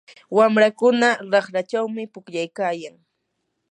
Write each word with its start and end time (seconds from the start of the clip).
wamrakuna 0.37 1.09
raqrachawmi 1.31 2.03
pukllaykayan. 2.13 2.95